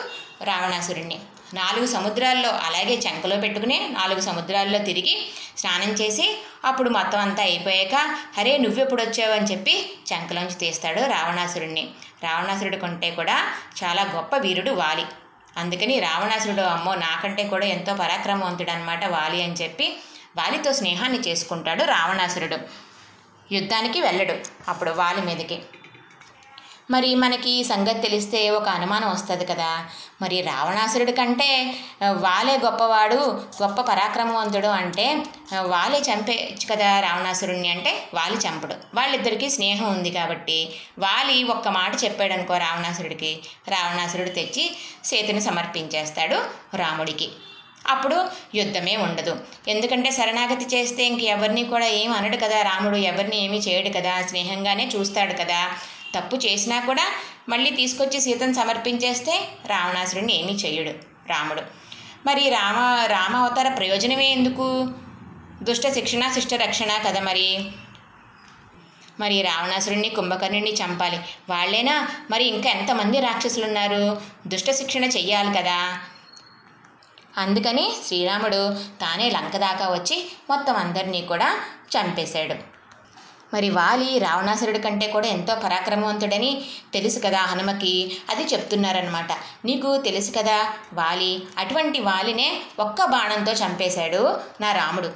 రావణాసురుడిని 0.43 1.19
నాలుగు 1.53 1.87
సముద్రాల్లో 1.87 2.49
అలాగే 2.49 2.95
చంకలో 2.95 3.35
పెట్టుకుని 3.37 3.89
నాలుగు 3.89 4.21
సముద్రాల్లో 4.21 4.79
తిరిగి 4.79 5.29
స్నానం 5.57 5.89
చేసి 5.89 6.41
అప్పుడు 6.65 6.89
మొత్తం 6.89 7.19
అంతా 7.19 7.43
అయిపోయాక 7.43 8.17
అరే 8.37 8.57
నువ్వెప్పుడు 8.57 9.01
వచ్చావు? 9.01 9.33
అని 9.33 9.45
చెప్పి 9.45 9.97
చంకలోంచి 10.13 10.53
తీస్తాడు 10.53 11.01
రావణాసురుడిని 11.01 11.87
రావణాసురుడి 12.23 12.77
కంటే 12.77 13.11
కూడా 13.11 13.47
చాలా 13.83 14.03
గొప్ప 14.15 14.37
వీరుడు 14.37 14.71
వాలి. 14.71 15.05
అందుకని 15.57 15.99
రావణాసురుడు 15.99 16.61
అమ్మో 16.61 16.95
నాకంటే 16.95 17.43
కూడా 17.43 17.65
ఎంతో 17.65 17.95
పరాక్రమవంతుడు 17.95 18.71
అనమాట 18.71 19.05
వాలి 19.05 19.43
అని 19.43 19.53
చెప్పి 19.53 19.97
వాలితో 20.37 20.73
స్నేహాన్ని 20.73 21.19
చేసుకుంటాడు 21.19 21.83
రావణాసురుడు. 21.83 22.57
యుద్ధానికి 23.51 24.01
వెళ్ళడు 24.01 24.33
అప్పుడు 24.67 24.91
వాలి 24.91 25.21
మీదకి. 25.21 25.59
మరి 26.89 27.15
మనకి 27.15 27.49
ఈ 27.49 27.63
సంగతి 27.63 27.99
తెలిస్తే 27.99 28.49
ఒక 28.49 28.67
అనుమానం 28.69 29.09
వస్తుంది 29.11 29.45
కదా. 29.45 29.69
మరి 30.21 30.37
రావణాసురుడి 30.41 31.11
కంటే 31.11 31.47
వాలే 32.25 32.53
గొప్పవాడు 32.65 33.17
గొప్ప 33.61 33.81
పరాక్రమవంతుడు 33.81 34.69
అంటే 34.81 35.05
వాలే 35.73 35.99
చంపేయచ్చు 35.99 36.65
కదా 36.71 36.89
రావణాసురుడిని 36.99 37.69
అంటే 37.69 37.91
వాలి 38.13 38.37
చంపడు. 38.37 38.75
వాళ్ళిద్దరికీ 38.93 39.49
స్నేహం 39.49 39.87
ఉంది 39.95 40.11
కాబట్టి 40.11 40.57
వాలి 40.99 41.35
ఒక్క 41.55 41.67
మాట 41.79 41.91
చెప్పాడు 42.03 42.33
అనుకో 42.33 42.57
రావణాసురుడికి. 42.57 43.31
రావణాసురుడు 43.67 44.29
తెచ్చి 44.29 44.65
సీతను 45.05 45.39
సమర్పించేస్తాడు 45.39 46.39
రాముడికి. 46.77 47.29
అప్పుడు 47.87 48.17
యుద్ధమే 48.55 48.95
ఉండదు. 48.97 49.33
ఎందుకంటే 49.67 50.09
శరణాగతి 50.11 50.65
చేస్తే 50.73 51.01
ఇంక 51.05 51.21
ఎవరిని 51.35 51.63
కూడా 51.63 51.87
ఏం 51.99 52.09
అనడు 52.11 52.37
కదా 52.37 52.57
రాముడు 52.61 52.97
ఎవరిని 53.11 53.37
ఏమీ 53.43 53.59
చేయడు 53.67 53.89
కదా. 53.97 54.13
స్నేహంగానే 54.29 54.85
చూస్తాడు 54.95 55.33
కదా. 55.41 55.59
తప్పు 56.15 56.35
చేసినా 56.35 56.79
కూడా 56.79 57.07
మళ్ళీ 57.49 57.69
తీసుకొచ్చి 57.69 58.21
సీతను 58.21 58.53
సమర్పించేస్తే 58.53 59.47
రావణాసురుడిని 59.65 60.41
ఏమీ 60.41 60.53
చేయడు 60.53 60.89
రాముడు. 61.29 61.61
మరి 62.25 62.49
రామ 62.49 63.05
రామ 63.05 63.35
అవతార 63.35 63.73
ప్రయోజనమే 63.73 64.31
ఎందుకు? 64.31 64.87
దుష్ట 65.63 65.87
శిక్షణ 65.87 66.31
శిష్ట 66.31 66.53
రక్షణ 66.53 66.97
కదా 67.07 67.21
మరి. 67.21 67.71
మరి 69.19 69.41
రావణాసురుడిని 69.41 70.09
కుంభకర్ణుడిని 70.09 70.73
చంపాలి. 70.73 71.19
వాళ్ళేనా? 71.49 72.07
మరి 72.31 72.43
ఇంకా 72.43 72.69
ఎంతమంది 72.69 73.19
రాక్షసులు 73.19 73.65
ఉన్నారు 73.65 74.21
దుష్ట 74.47 74.71
శిక్షణ 74.71 75.03
చెయ్యాలి 75.03 75.53
కదా. 75.57 75.99
అందుకని 77.37 77.91
శ్రీరాముడు 78.07 78.73
తానే 78.73 79.29
లంక 79.29 79.57
దాకా 79.57 79.89
వచ్చి 79.89 80.31
మొత్తం 80.49 80.75
అందరినీ 80.75 81.21
కూడా 81.21 81.59
చంపేశాడు. 81.97 82.76
మరి 83.53 83.69
వాలి 83.69 84.19
రావణాసురుడి 84.19 84.79
కంటే 84.79 85.07
కూడా 85.07 85.27
ఎంతో 85.27 85.55
పరాక్రమవంతుడని 85.55 86.61
తెలుసు 86.93 87.19
కదా 87.19 87.39
హనుమకి. 87.39 88.17
అది 88.29 88.43
చెప్తున్నారనమాట 88.43 89.31
నీకు 89.65 89.97
తెలుసు 89.97 90.31
కదా 90.31 90.73
వాలి 90.93 91.43
అటువంటి 91.57 91.99
వాలినే 91.99 92.61
ఒక్క 92.79 93.05
బాణంతో 93.05 93.51
చంపేశాడు 93.51 94.39
నా 94.61 94.71
రాముడు. 94.71 95.11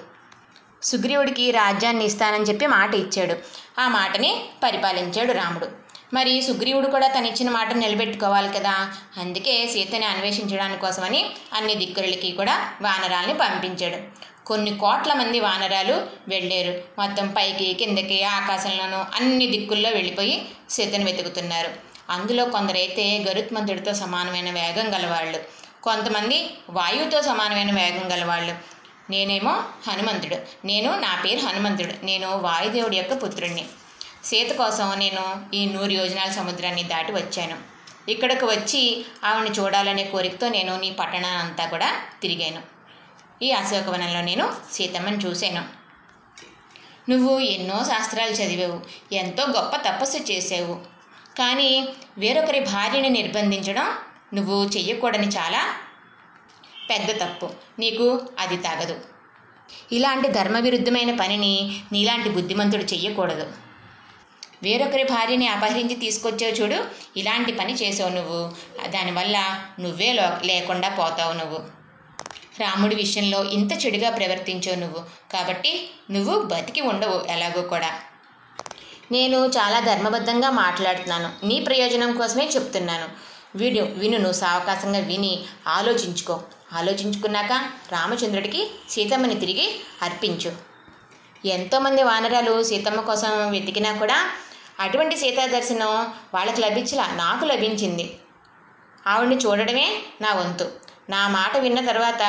సుగ్రీవుడికి 0.83 1.51
రాజ్యాన్ని 1.51 2.05
ఇస్తానని 2.05 2.43
చెప్పి 2.43 2.67
మాట 2.67 2.95
ఇచ్చాడు. 2.95 3.35
ఆ 3.81 3.87
మాటని 3.87 4.43
పరిపాలించాడు 4.63 5.31
రాముడు. 5.31 5.67
మరి 6.13 6.41
సుగ్రీవుడు 6.41 6.87
కూడా 6.87 7.07
తను 7.07 7.27
ఇచ్చిన 7.27 7.49
మాట 7.49 7.73
నిలబెట్టుకోవాలి 7.73 8.53
కదా. 8.53 8.93
అందుకే 9.17 9.67
సీతని 9.67 10.05
అన్వేషించడానికి 10.05 10.81
కోసమని 10.81 11.29
అన్ని 11.53 11.75
దిక్కులకి 11.75 12.31
కూడా 12.31 12.73
వానరాల్ని 12.81 13.33
పంపించాడు. 13.33 14.30
కొన్ని 14.45 14.77
కోట్ల 14.77 15.13
మంది 15.13 15.39
వానరాలు 15.39 16.07
వెళ్ళారు. 16.27 16.81
మొత్తం 16.99 17.27
పైకి 17.27 17.73
కిందకి 17.73 18.23
ఆకాశంలోనూ 18.23 18.97
అన్ని 18.97 19.47
దిక్కుల్లో 19.47 19.89
వెళ్ళిపోయి 19.89 20.45
సీతను 20.69 21.05
వెతుకుతున్నారు. 21.05 21.71
అందులో 22.09 22.45
కొందరైతే 22.45 23.25
గరుత్మంతుడితో 23.29 23.93
సమానమైన 23.93 24.51
వేగం 24.51 24.93
గలవాళ్ళు. 24.93 25.39
కొంతమంది 25.83 26.49
వాయువుతో 26.69 27.21
సమానమైన 27.21 27.71
వేగం 27.75 28.11
గలవాళ్ళు. 28.11 28.55
నేనేమో 29.11 29.63
హనుమంతుడు. 29.87 30.35
నేను 30.65 30.99
నా 30.99 31.21
పేరు 31.25 31.39
హనుమంతుడు. 31.39 32.05
నేను 32.05 32.37
వాయుదేవుడి 32.37 32.97
యొక్క 32.97 33.23
పుత్రుడిని 33.23 33.65
సీత 34.23 34.51
కోసం 34.51 34.93
నేను 34.99 35.55
ఈ 35.55 35.65
నూరు 35.65 35.91
యోజనాల 35.91 36.31
సముద్రాన్ని 36.31 36.83
దాటి 36.83 37.11
వచ్చాను. 37.11 37.57
ఇక్కడికి 38.11 38.45
వచ్చి 38.45 39.05
ఆవిడని 39.23 39.55
చూడాలనే 39.55 40.03
కోరికతో 40.03 40.49
నేను 40.49 40.79
నీ 40.79 40.91
పట్టణాన్ని 40.91 41.41
అంతా 41.41 41.65
కూడా 41.65 41.95
తిరిగాను. 42.21 42.80
ఈ 43.43 43.51
అశోకవనంలో 43.51 44.21
నేను 44.21 44.53
సీతమ్మని 44.71 45.17
చూశాను. 45.17 45.65
నువ్వు 47.11 47.39
ఎన్నో 47.39 47.83
శాస్త్రాలు 47.83 48.31
చదివావు 48.31 48.81
ఎంతో 49.15 49.43
గొప్ప 49.43 49.75
తపస్సు 49.75 50.17
చేసావు 50.17 50.81
కానీ 51.37 51.87
వేరొకరి 52.17 52.59
భార్యని 52.59 53.09
నిర్బంధించడం 53.09 53.87
నువ్వు 54.33 54.65
చెయ్యకూడని 54.65 55.27
చాలా 55.27 55.75
పెద్ద 56.89 57.21
తప్పు. 57.21 57.49
నీకు 57.79 58.27
అది 58.39 58.57
తగదు. 58.57 59.01
ఇలాంటి 59.91 60.27
ధర్మవిరుద్ధమైన 60.27 61.15
పనిని 61.15 61.81
నీలాంటి 61.91 62.29
బుద్ధిమంతుడు 62.29 62.83
చెయ్యకూడదు. 62.83 63.51
వేరొకరి 64.63 65.03
భార్యని 65.03 65.47
అపహరించి 65.47 65.95
తీసుకొచ్చావు 65.95 66.51
చూడు 66.51 66.85
ఇలాంటి 67.17 67.51
పని 67.51 67.73
చేసావు 67.73 68.09
నువ్వు. 68.09 68.51
దానివల్ల 68.87 69.61
నువ్వే 69.79 70.13
లో 70.13 70.37
లేకుండా 70.43 70.89
పోతావు 70.89 71.33
నువ్వు. 71.33 71.80
రాముడి 72.61 72.95
విషయంలో 72.95 73.43
ఇంత 73.43 73.85
చెడుగా 73.85 74.09
ప్రవర్తించావు 74.09 74.79
నువ్వు. 74.79 75.03
కాబట్టి 75.33 75.89
నువ్వు 76.11 76.41
బతికి 76.41 76.81
ఉండవు 76.81 77.31
ఎలాగో 77.31 77.61
కూడా. 77.61 77.99
నేను 79.11 79.37
చాలా 79.37 79.79
ధర్మబద్ధంగా 79.79 80.49
మాట్లాడుతున్నాను. 80.49 81.45
నీ 81.45 81.59
ప్రయోజనం 81.59 82.17
కోసమే 82.17 82.47
చెప్తున్నాను. 82.47 83.09
విను 83.57 83.83
విను 83.83 84.17
నువ్వు 84.17 84.33
సావకాశంగా 84.33 84.99
విని 84.99 85.43
ఆలోచించుకో. 85.67 86.41
ఆలోచించుకున్నాక 86.73 87.51
రామచంద్రుడికి 87.91 88.71
సీతమ్మని 88.89 89.39
తిరిగి 89.39 89.79
అర్పించు. 90.01 90.51
ఎంతోమంది 91.47 92.03
వానరాలు 92.03 92.63
సీతమ్మ 92.63 93.01
కోసం 93.01 93.51
వెతికినా 93.51 93.93
కూడా 93.93 94.31
అటువంటి 94.79 95.17
సీతా 95.17 95.45
దర్శనం 95.45 95.87
వాళ్ళకి 96.33 96.61
లభించలా 96.61 97.07
నాకు 97.07 97.45
లభించింది. 97.45 98.17
ఆవిడ్ని 99.07 99.37
చూడడమే 99.37 99.99
నా 100.21 100.33
వంతు. 100.33 100.71
నా 101.09 101.27
మాట 101.27 101.57
విన్న 101.57 101.85
తర్వాత 101.85 102.21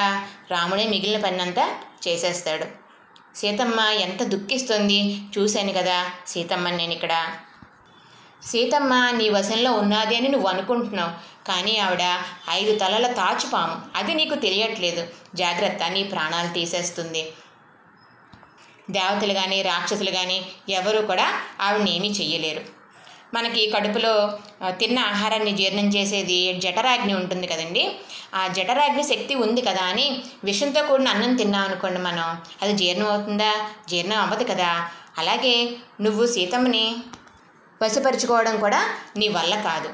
రాముడే 0.50 0.86
మిగిలిన 0.86 1.20
పనంతా 1.20 1.80
చేసేస్తాడు. 2.08 2.64
సీతమ్మ 3.36 3.80
ఎంత 3.80 4.22
దుఃఖిస్తుంది 4.22 5.18
చూశాను 5.38 5.72
కదా 5.72 6.10
సీతమ్మని 6.26 6.76
నేను 6.76 6.92
ఇక్కడ. 6.92 7.26
సీతమ్మ 8.42 9.10
నీ 9.10 9.28
వశంలో 9.28 9.72
ఉన్నది 9.72 10.16
అని 10.16 10.28
నువ్వు 10.28 10.48
అనుకుంటున్నావు 10.48 11.10
కానీ 11.46 11.76
ఆవిడ 11.76 12.02
ఐదు 12.50 12.78
తలల 12.78 13.06
తాచుపాము. 13.12 13.82
అది 13.96 14.14
నీకు 14.14 14.34
తెలియట్లేదు. 14.34 15.08
జాగ్రత్త 15.34 15.82
నీ 15.82 16.02
ప్రాణాలు 16.02 16.54
తీసేస్తుంది. 16.54 17.32
దేవతలు 18.90 19.32
కానీ 19.32 19.62
రాక్షసులు 19.62 20.10
కానీ 20.10 20.46
ఎవరు 20.68 21.06
కూడా 21.06 21.40
ఆవిడని 21.60 21.96
ఏమీ 21.96 22.08
చెయ్యలేరు. 22.08 22.81
మనకి 23.34 23.70
కడుపులో 23.70 24.38
తిన్న 24.70 24.98
ఆహారాన్ని 24.98 25.52
జీర్ణం 25.52 25.86
చేసేది 25.88 26.38
జఠరాగ్ని 26.64 27.14
ఉంటుంది 27.14 27.46
కదండి. 27.46 27.84
ఆ 28.34 28.46
జఠరాగ్ని 28.46 29.02
శక్తి 29.02 29.34
ఉంది 29.34 29.60
కదా 29.60 29.82
అని 29.82 30.06
విషంతో 30.44 30.82
కూడిన 30.82 31.08
అన్నం 31.08 31.36
తిన్నాం 31.36 31.62
అనుకోండి 31.62 32.00
మనం 32.00 32.42
అది 32.62 32.72
జీర్ణం 32.72 33.08
అవుతుందా? 33.12 33.52
జీర్ణం 33.88 34.18
అవ్వదు 34.18 34.44
కదా. 34.44 34.70
అలాగే 35.18 35.54
నువ్వు 36.00 36.26
సీతమ్మని 36.26 36.96
వశపరుచుకోవడం 37.82 38.60
కూడా 38.60 38.80
నీ 39.16 39.28
వల్ల 39.28 39.54
కాదు. 39.60 39.88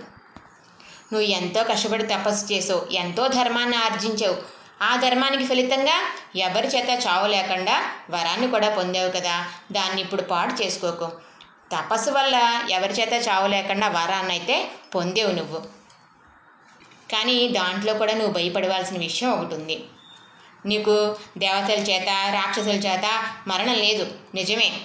నువ్వు 1.13 1.27
ఎంతో 1.39 1.65
కష్టపడి 1.65 2.03
తపస్సు 2.03 2.53
చేసావు 2.53 2.83
ఎంతో 2.93 3.29
ధర్మాన్ని 3.29 3.77
ఆర్జించావు. 3.77 4.37
ఆ 4.83 4.97
ధర్మానికి 4.97 5.45
ఫలితంగా 5.45 5.97
ఎవరి 6.37 6.69
చేత 6.69 6.91
చావు 7.07 7.27
లేకుండా 7.27 7.77
వరాన్ని 8.11 8.49
కూడా 8.49 8.69
పొందావు 8.71 9.11
కదా. 9.11 9.37
దాన్ని 9.73 10.01
ఇప్పుడు 10.03 10.23
పాడు 10.23 10.63
చేసుకోకు. 10.63 11.09
తపస్సు 11.77 12.11
వల్ల 12.11 12.67
ఎవరి 12.71 12.93
చేత 12.93 13.29
చావు 13.29 13.47
లేకుండా 13.47 13.89
వరాన్ని 13.89 14.33
అయితే 14.33 14.71
పొందేవు 14.95 15.33
నువ్వు. 15.33 15.59
కానీ 17.13 17.49
దాంట్లో 17.49 17.95
కూడా 17.95 18.15
నువ్వు 18.15 18.33
భయపడవలసిన 18.33 18.99
విషయం 18.99 19.31
ఒకటి 19.31 19.55
ఉంది. 19.55 19.85
నీకు 20.67 21.17
దేవతల 21.39 21.81
చేత 21.83 22.09
రాక్షసుల 22.35 22.71
చేత 22.71 23.25
మరణం 23.47 23.75
లేదు. 23.75 24.13
నిజమే. 24.35 24.81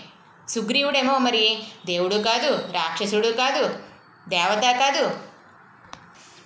సుగ్రీవుడేమో 0.49 1.17
మరి 1.17 1.59
దేవుడు 1.85 2.15
కాదు 2.15 2.69
రాక్షసుడు 2.71 3.27
కాదు 3.27 3.79
దేవత 4.29 4.61
కాదు. 4.61 5.19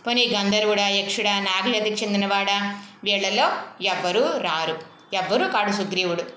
పోనీ 0.08 0.28
గంధర్వుడా 0.28 0.88
యక్షుడా 0.88 1.40
నాగజాతికి 1.40 2.06
చెందినవాడా? 2.06 2.84
వీళ్ళలో 3.04 3.52
ఎవ్వరూ 3.82 4.38
రారు. 4.38 4.82
ఎవ్వరూ 5.14 5.48
కాడు 5.48 5.72
సుగ్రీవుడు. 5.72 6.37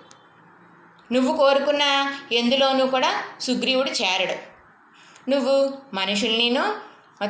నువ్వు 1.13 1.37
కోరుకున్న 1.37 2.13
ఎందులోనూ 2.33 2.87
కూడా 2.87 3.25
సుగ్రీవుడు 3.41 3.91
చేరడు. 3.91 4.51
నువ్వు 5.31 5.79
మనుషుల్నిను 5.95 6.75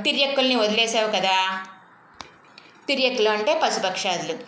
తిర్యక్కుల్ని 0.03 0.55
వదిలేసావు 0.55 1.11
కదా? 1.11 1.67
తిర్యక్కులు 2.89 3.31
అంటే 3.31 3.61
పశుపక్షాదులు. 3.63 4.39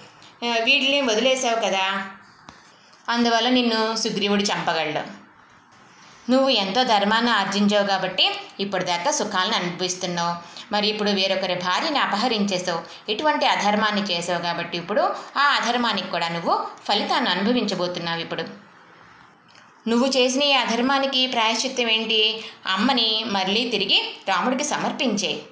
వీటిని 0.65 1.01
వదిలేసావు 1.01 1.55
కదా? 1.55 2.09
అందువల్ల 3.09 3.49
నిన్ను 3.49 3.97
సుగ్రీవుడు 3.97 4.43
చంపగలడు. 4.43 5.23
నువ్వు 6.31 6.49
ఎంతో 6.49 6.85
ధర్మాన్ని 6.85 7.31
ఆర్జించావు 7.33 7.87
కాబట్టి 7.87 8.35
ఇప్పుడు 8.61 8.85
దాకా 8.85 9.11
సుఖాలను 9.11 9.55
అనుభవిస్తున్నావు. 9.55 10.37
మరి 10.73 10.89
ఇప్పుడు 10.89 11.11
వేరొకరి 11.11 11.55
భార్యని 11.55 11.99
అపహరించేసావు 11.99 13.11
ఇటువంటి 13.11 13.47
అధర్మాన్ని 13.47 14.03
చేసావు 14.03 14.43
కాబట్టి 14.43 14.79
ఇప్పుడు 14.79 15.15
ఆ 15.37 15.43
అధర్మానికి 15.43 16.09
కూడా 16.09 16.29
నువ్వు 16.29 16.67
ఫలితాన్ని 16.89 17.31
అనుభవించబోతున్నావు 17.31 18.21
ఇప్పుడు. 18.21 18.72
నువ్వు 19.89 20.09
చేసిన 20.09 20.43
ఈ 20.43 20.53
అధర్మానికి 20.53 21.27
ప్రాయశ్చిత్తం 21.27 21.89
ఏంటి? 21.89 22.45
అమ్మని 22.67 23.25
మళ్ళీ 23.27 23.69
తిరిగి 23.69 24.17
రాముడికి 24.29 24.65
సమర్పించే. 24.65 25.43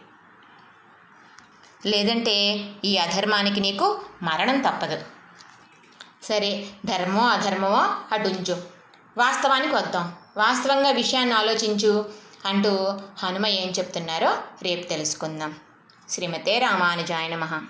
లేదంటే 1.87 2.65
ఈ 2.85 2.97
అధర్మానికి 2.97 3.61
నీకు 3.61 4.01
మరణం 4.23 4.61
తప్పదు. 4.61 5.03
సరే 6.23 6.67
ధర్మో 6.87 7.27
అధర్మమో 7.27 7.97
అటుంచు. 8.13 8.63
వాస్తవానికి 9.19 9.75
వద్దాం. 9.75 10.13
వాస్తవంగా 10.37 10.91
విషయాన్ని 10.91 11.35
ఆలోచించు 11.35 12.11
అంటూ 12.45 13.01
హనుమ 13.19 13.47
ఏం 13.47 13.71
చెప్తున్నారో 13.71 14.39
రేపు 14.63 14.89
తెలుసుకుందాం. 14.89 15.55
శ్రీమతే 16.09 16.59
రామానుజాయ 16.59 17.29
నమ. 17.29 17.67